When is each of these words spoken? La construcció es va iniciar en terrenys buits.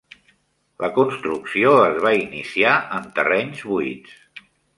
La 0.83 0.87
construcció 0.95 1.73
es 1.81 1.99
va 2.07 2.15
iniciar 2.21 2.73
en 3.01 3.07
terrenys 3.21 3.63
buits. 3.75 4.19